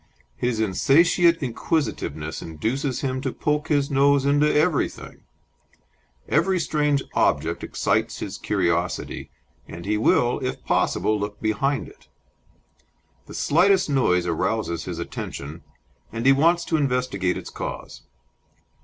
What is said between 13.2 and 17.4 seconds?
the slightest noise arouses his attention, and he wants to investigate